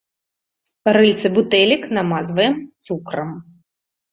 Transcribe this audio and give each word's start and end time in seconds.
Рыльцы 0.95 1.27
бутэлек 1.35 1.81
намазваем 1.99 2.55
цукрам. 2.87 3.29